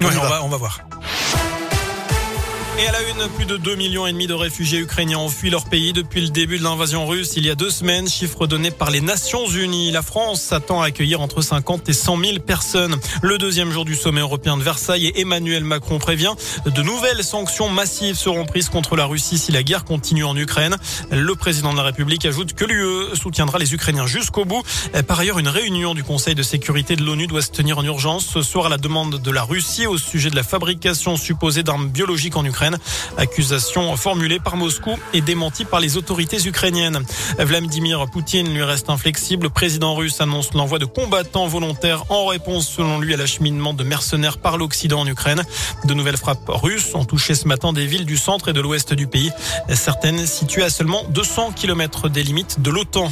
Oui, 0.00 0.06
On 0.16 0.28
va, 0.28 0.42
on 0.44 0.48
va 0.48 0.56
voir. 0.56 0.80
Et 2.80 2.86
à 2.86 2.92
la 2.92 3.02
une, 3.02 3.28
plus 3.36 3.44
de 3.44 3.58
2 3.58 3.74
millions 3.74 4.06
et 4.06 4.12
demi 4.12 4.26
de 4.26 4.32
réfugiés 4.32 4.78
ukrainiens 4.78 5.18
ont 5.18 5.28
fui 5.28 5.50
leur 5.50 5.66
pays 5.66 5.92
depuis 5.92 6.22
le 6.22 6.28
début 6.28 6.58
de 6.58 6.64
l'invasion 6.64 7.06
russe 7.06 7.34
il 7.36 7.44
y 7.44 7.50
a 7.50 7.54
deux 7.54 7.68
semaines, 7.68 8.08
chiffre 8.08 8.46
donné 8.46 8.70
par 8.70 8.90
les 8.90 9.02
Nations 9.02 9.46
Unies. 9.46 9.90
La 9.90 10.00
France 10.00 10.40
s'attend 10.40 10.80
à 10.80 10.86
accueillir 10.86 11.20
entre 11.20 11.42
50 11.42 11.90
et 11.90 11.92
100 11.92 12.16
000 12.16 12.38
personnes. 12.38 12.96
Le 13.20 13.36
deuxième 13.36 13.70
jour 13.70 13.84
du 13.84 13.94
sommet 13.94 14.22
européen 14.22 14.56
de 14.56 14.62
Versailles 14.62 15.08
et 15.08 15.20
Emmanuel 15.20 15.62
Macron 15.62 15.98
prévient 15.98 16.32
de 16.64 16.82
nouvelles 16.82 17.22
sanctions 17.22 17.68
massives 17.68 18.16
seront 18.16 18.46
prises 18.46 18.70
contre 18.70 18.96
la 18.96 19.04
Russie 19.04 19.36
si 19.36 19.52
la 19.52 19.62
guerre 19.62 19.84
continue 19.84 20.24
en 20.24 20.34
Ukraine. 20.34 20.76
Le 21.10 21.34
président 21.34 21.72
de 21.72 21.76
la 21.76 21.82
République 21.82 22.24
ajoute 22.24 22.54
que 22.54 22.64
l'UE 22.64 23.14
soutiendra 23.14 23.58
les 23.58 23.74
Ukrainiens 23.74 24.06
jusqu'au 24.06 24.46
bout. 24.46 24.62
Par 25.06 25.20
ailleurs, 25.20 25.38
une 25.38 25.48
réunion 25.48 25.92
du 25.92 26.02
Conseil 26.02 26.34
de 26.34 26.42
sécurité 26.42 26.96
de 26.96 27.04
l'ONU 27.04 27.26
doit 27.26 27.42
se 27.42 27.50
tenir 27.50 27.76
en 27.76 27.84
urgence 27.84 28.24
ce 28.24 28.40
soir 28.40 28.66
à 28.66 28.68
la 28.70 28.78
demande 28.78 29.20
de 29.20 29.30
la 29.30 29.42
Russie 29.42 29.86
au 29.86 29.98
sujet 29.98 30.30
de 30.30 30.36
la 30.36 30.44
fabrication 30.44 31.18
supposée 31.18 31.62
d'armes 31.62 31.90
biologiques 31.90 32.36
en 32.36 32.44
Ukraine. 32.46 32.69
Accusation 33.16 33.96
formulée 33.96 34.38
par 34.38 34.56
Moscou 34.56 34.96
et 35.12 35.20
démentie 35.20 35.64
par 35.64 35.80
les 35.80 35.96
autorités 35.96 36.46
ukrainiennes. 36.46 37.00
Vladimir 37.38 38.06
Poutine 38.10 38.52
lui 38.52 38.62
reste 38.62 38.90
inflexible. 38.90 39.44
Le 39.44 39.50
président 39.50 39.94
russe 39.94 40.20
annonce 40.20 40.52
l'envoi 40.54 40.78
de 40.78 40.84
combattants 40.84 41.46
volontaires 41.46 42.04
en 42.10 42.26
réponse, 42.26 42.68
selon 42.68 42.98
lui, 42.98 43.14
à 43.14 43.16
l'acheminement 43.16 43.74
de 43.74 43.84
mercenaires 43.84 44.38
par 44.38 44.58
l'Occident 44.58 45.00
en 45.00 45.06
Ukraine. 45.06 45.42
De 45.84 45.94
nouvelles 45.94 46.16
frappes 46.16 46.48
russes 46.48 46.94
ont 46.94 47.04
touché 47.04 47.34
ce 47.34 47.48
matin 47.48 47.72
des 47.72 47.86
villes 47.86 48.06
du 48.06 48.16
centre 48.16 48.48
et 48.48 48.52
de 48.52 48.60
l'ouest 48.60 48.94
du 48.94 49.06
pays. 49.06 49.30
Certaines 49.72 50.26
situées 50.26 50.64
à 50.64 50.70
seulement 50.70 51.04
200 51.10 51.52
km 51.52 52.08
des 52.08 52.22
limites 52.22 52.60
de 52.60 52.70
l'OTAN. 52.70 53.10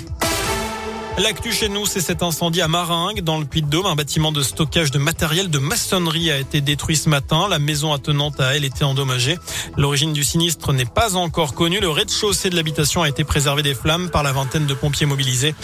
L'actu 1.19 1.53
chez 1.53 1.69
nous, 1.69 1.85
c'est 1.85 2.01
cet 2.01 2.23
incendie 2.23 2.61
à 2.61 2.69
Maringue, 2.69 3.23
dans 3.23 3.41
le 3.41 3.45
Puy-de-Dôme. 3.45 3.87
Un 3.87 3.97
bâtiment 3.97 4.31
de 4.31 4.41
stockage 4.41 4.93
de 4.93 4.99
matériel 4.99 5.51
de 5.51 5.59
maçonnerie 5.59 6.31
a 6.31 6.39
été 6.39 6.61
détruit 6.61 6.97
ce 6.97 7.09
matin. 7.09 7.49
La 7.49 7.59
maison 7.59 7.93
attenante 7.93 8.39
à 8.39 8.55
elle 8.55 8.65
était 8.65 8.85
endommagée. 8.85 9.37
L'origine 9.77 10.13
du 10.13 10.23
sinistre 10.23 10.73
n'est 10.73 10.85
pas 10.85 11.17
encore 11.17 11.55
connue. 11.55 11.81
Le 11.81 11.89
rez-de-chaussée 11.89 12.51
de 12.51 12.57
l'habitation 12.57 13.03
a 13.03 13.09
été 13.09 13.25
préservé 13.25 13.65
des 13.65 13.75
flammes 13.75 14.11
par 14.11 14.23
la 14.23 14.31
vingtaine 14.31 14.67
de 14.67 14.75
pompiers 14.75 15.07
mobilisés. 15.07 15.57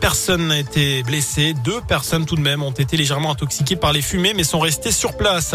Personne 0.00 0.46
n'a 0.46 0.58
été 0.58 1.02
blessé. 1.02 1.52
Deux 1.62 1.82
personnes 1.82 2.24
tout 2.24 2.36
de 2.36 2.40
même 2.40 2.62
ont 2.62 2.70
été 2.70 2.96
légèrement 2.96 3.32
intoxiquées 3.32 3.76
par 3.76 3.92
les 3.92 4.00
fumées, 4.00 4.32
mais 4.34 4.44
sont 4.44 4.60
restées 4.60 4.92
sur 4.92 5.18
place. 5.18 5.54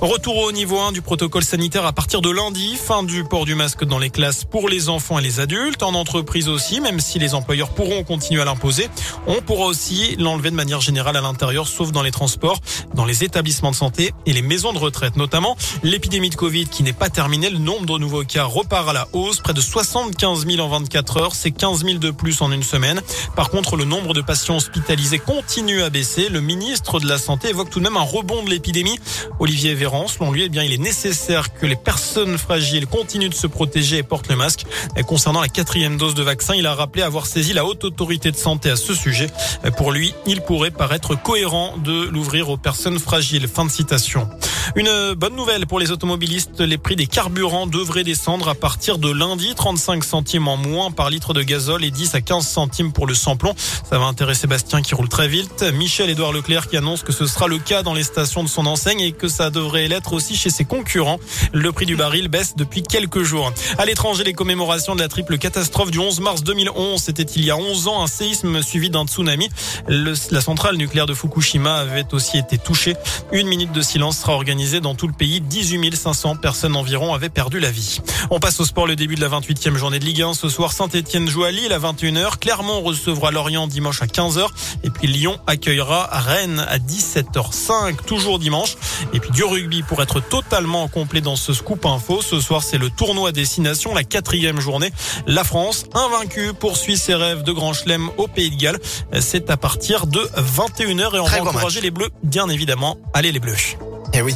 Retour 0.00 0.36
au 0.38 0.50
niveau 0.50 0.80
1 0.80 0.90
du 0.90 1.00
protocole 1.00 1.44
sanitaire 1.44 1.86
à 1.86 1.92
partir 1.92 2.22
de 2.22 2.30
lundi. 2.30 2.74
Fin 2.74 3.04
du 3.04 3.22
port 3.22 3.44
du 3.44 3.54
masque 3.54 3.84
dans 3.84 4.00
les 4.00 4.10
classes 4.10 4.42
pour 4.42 4.68
les 4.68 4.88
enfants 4.88 5.20
et 5.20 5.22
les 5.22 5.38
adultes. 5.38 5.84
En 5.84 5.94
entreprise 5.94 6.48
aussi, 6.48 6.80
même 6.80 6.98
si 6.98 7.20
les 7.20 7.34
employeurs 7.34 7.68
pourront 7.70 8.02
continuer 8.02 8.42
à 8.42 8.44
l'imposer. 8.44 8.88
On 9.26 9.40
pourra 9.42 9.66
aussi 9.66 10.16
l'enlever 10.16 10.50
de 10.50 10.56
manière 10.56 10.80
générale 10.80 11.16
à 11.16 11.20
l'intérieur, 11.20 11.66
sauf 11.66 11.92
dans 11.92 12.02
les 12.02 12.10
transports, 12.10 12.60
dans 12.94 13.04
les 13.04 13.24
établissements 13.24 13.70
de 13.70 13.76
santé 13.76 14.12
et 14.26 14.32
les 14.32 14.42
maisons 14.42 14.72
de 14.72 14.78
retraite 14.78 15.16
notamment. 15.16 15.56
L'épidémie 15.82 16.30
de 16.30 16.34
Covid 16.34 16.66
qui 16.66 16.82
n'est 16.82 16.92
pas 16.92 17.08
terminée, 17.08 17.50
le 17.50 17.58
nombre 17.58 17.86
de 17.86 17.98
nouveaux 17.98 18.24
cas 18.24 18.44
repart 18.44 18.88
à 18.88 18.92
la 18.92 19.08
hausse, 19.12 19.40
près 19.40 19.54
de 19.54 19.60
75 19.60 20.46
000 20.46 20.60
en 20.60 20.68
24 20.68 21.16
heures, 21.18 21.34
c'est 21.34 21.50
15 21.50 21.84
000 21.84 21.98
de 21.98 22.10
plus 22.10 22.40
en 22.42 22.52
une 22.52 22.62
semaine. 22.62 23.00
Par 23.34 23.50
contre, 23.50 23.76
le 23.76 23.84
nombre 23.84 24.14
de 24.14 24.20
patients 24.20 24.56
hospitalisés 24.56 25.18
continue 25.18 25.82
à 25.82 25.90
baisser. 25.90 26.28
Le 26.28 26.40
ministre 26.40 27.00
de 27.00 27.08
la 27.08 27.18
Santé 27.18 27.48
évoque 27.48 27.70
tout 27.70 27.78
de 27.78 27.84
même 27.84 27.96
un 27.96 28.02
rebond 28.02 28.42
de 28.42 28.50
l'épidémie. 28.50 28.98
Olivier 29.38 29.74
Véran, 29.74 30.08
selon 30.08 30.32
lui, 30.32 30.44
eh 30.44 30.48
bien, 30.48 30.62
il 30.62 30.72
est 30.72 30.78
nécessaire 30.78 31.52
que 31.52 31.66
les 31.66 31.76
personnes 31.76 32.38
fragiles 32.38 32.86
continuent 32.86 33.28
de 33.28 33.34
se 33.34 33.46
protéger 33.46 33.98
et 33.98 34.02
portent 34.02 34.28
le 34.28 34.36
masque. 34.36 34.66
Concernant 35.06 35.40
la 35.40 35.48
quatrième 35.48 35.96
dose 35.96 36.14
de 36.14 36.22
vaccin, 36.22 36.54
il 36.54 36.66
a 36.66 36.74
rappelé 36.74 37.02
avoir 37.02 37.26
saisi 37.26 37.52
la 37.52 37.64
haute 37.64 37.84
autorité 37.84 38.30
de 38.30 38.36
santé 38.36 38.70
à 38.70 38.76
ce 38.76 38.85
sujet. 38.94 39.28
Pour 39.76 39.92
lui, 39.92 40.14
il 40.26 40.40
pourrait 40.40 40.70
paraître 40.70 41.20
cohérent 41.20 41.76
de 41.78 42.08
l'ouvrir 42.08 42.50
aux 42.50 42.56
personnes 42.56 42.98
fragiles. 42.98 43.48
Fin 43.48 43.64
de 43.64 43.70
citation. 43.70 44.28
Une 44.74 45.14
bonne 45.14 45.36
nouvelle 45.36 45.66
pour 45.66 45.78
les 45.78 45.92
automobilistes, 45.92 46.60
les 46.60 46.78
prix 46.78 46.96
des 46.96 47.06
carburants 47.06 47.66
devraient 47.66 48.04
descendre 48.04 48.48
à 48.48 48.54
partir 48.54 48.98
de 48.98 49.10
lundi, 49.10 49.54
35 49.54 50.02
centimes 50.02 50.48
en 50.48 50.56
moins 50.56 50.90
par 50.90 51.08
litre 51.08 51.32
de 51.34 51.42
gazole 51.42 51.84
et 51.84 51.90
10 51.90 52.14
à 52.14 52.20
15 52.20 52.46
centimes 52.46 52.92
pour 52.92 53.06
le 53.06 53.14
samplon. 53.14 53.54
Ça 53.88 53.98
va 53.98 54.06
intéresser 54.06 54.46
Bastien 54.46 54.82
qui 54.82 54.94
roule 54.94 55.08
très 55.08 55.28
vite. 55.28 55.64
Michel-Édouard 55.74 56.32
Leclerc 56.32 56.68
qui 56.68 56.76
annonce 56.76 57.02
que 57.02 57.12
ce 57.12 57.26
sera 57.26 57.46
le 57.46 57.58
cas 57.58 57.82
dans 57.82 57.94
les 57.94 58.02
stations 58.02 58.42
de 58.42 58.48
son 58.48 58.66
enseigne 58.66 59.00
et 59.00 59.12
que 59.12 59.28
ça 59.28 59.50
devrait 59.50 59.86
l'être 59.86 60.12
aussi 60.12 60.36
chez 60.36 60.50
ses 60.50 60.64
concurrents. 60.64 61.20
Le 61.52 61.70
prix 61.70 61.86
du 61.86 61.94
baril 61.94 62.28
baisse 62.28 62.56
depuis 62.56 62.82
quelques 62.82 63.22
jours. 63.22 63.52
À 63.78 63.84
l'étranger, 63.84 64.24
les 64.24 64.34
commémorations 64.34 64.96
de 64.96 65.00
la 65.00 65.08
triple 65.08 65.38
catastrophe 65.38 65.90
du 65.90 65.98
11 65.98 66.20
mars 66.20 66.42
2011, 66.42 67.00
c'était 67.00 67.22
il 67.22 67.44
y 67.44 67.50
a 67.50 67.56
11 67.56 67.88
ans, 67.88 68.02
un 68.02 68.08
séisme 68.08 68.62
suivi 68.62 68.90
d'un 68.90 69.06
tsunami. 69.06 69.48
La 69.88 70.40
centrale 70.40 70.76
nucléaire 70.76 71.06
de 71.06 71.14
Fukushima 71.14 71.76
avait 71.76 72.12
aussi 72.12 72.38
été 72.38 72.58
touchée. 72.58 72.96
Une 73.32 73.46
minute 73.46 73.72
de 73.72 73.80
silence 73.80 74.18
sera 74.18 74.32
organisée 74.32 74.55
dans 74.56 74.94
tout 74.94 75.06
le 75.06 75.12
pays. 75.12 75.40
18 75.40 75.94
500 75.94 76.36
personnes 76.36 76.76
environ 76.76 77.14
avaient 77.14 77.28
perdu 77.28 77.60
la 77.60 77.70
vie. 77.70 78.00
On 78.30 78.40
passe 78.40 78.58
au 78.58 78.64
sport, 78.64 78.86
le 78.86 78.96
début 78.96 79.14
de 79.14 79.20
la 79.20 79.28
28e 79.28 79.76
journée 79.76 79.98
de 79.98 80.04
Ligue 80.04 80.22
1. 80.22 80.34
Ce 80.34 80.48
soir, 80.48 80.72
Saint-Etienne 80.72 81.28
joue 81.28 81.44
à 81.44 81.50
Lille 81.50 81.72
à 81.72 81.78
21h. 81.78 82.38
Clermont 82.38 82.80
recevra 82.80 83.30
Lorient 83.30 83.66
dimanche 83.66 84.02
à 84.02 84.06
15h. 84.06 84.46
Et 84.82 84.90
puis 84.90 85.08
Lyon 85.08 85.38
accueillera 85.46 86.08
Rennes 86.10 86.64
à 86.68 86.78
17h05, 86.78 88.04
toujours 88.06 88.38
dimanche. 88.38 88.76
Et 89.12 89.20
puis 89.20 89.30
du 89.30 89.44
rugby 89.44 89.82
pour 89.82 90.02
être 90.02 90.20
totalement 90.20 90.88
complet 90.88 91.20
dans 91.20 91.36
ce 91.36 91.52
scoop 91.52 91.84
info. 91.84 92.22
Ce 92.22 92.40
soir, 92.40 92.62
c'est 92.62 92.78
le 92.78 92.88
tournoi 92.88 93.32
destination, 93.32 93.94
la 93.94 94.04
quatrième 94.04 94.58
journée. 94.60 94.90
La 95.26 95.44
France, 95.44 95.84
invaincue, 95.94 96.52
poursuit 96.54 96.96
ses 96.96 97.14
rêves 97.14 97.42
de 97.42 97.52
grand 97.52 97.74
chelem 97.74 98.08
au 98.16 98.26
Pays 98.26 98.50
de 98.50 98.56
Galles. 98.56 98.78
C'est 99.20 99.50
à 99.50 99.56
partir 99.56 100.06
de 100.06 100.20
21h 100.20 101.14
et 101.14 101.20
on 101.20 101.24
Très 101.24 101.40
va 101.40 101.50
encourager 101.50 101.76
match. 101.76 101.84
les 101.84 101.90
Bleus, 101.90 102.10
bien 102.22 102.48
évidemment. 102.48 102.96
Allez 103.12 103.32
les 103.32 103.40
Bleus. 103.40 103.85
Eh 104.18 104.22
oui. 104.22 104.34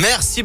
Merci. 0.00 0.42